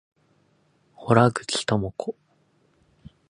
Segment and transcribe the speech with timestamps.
[0.97, 2.15] 洞口朋子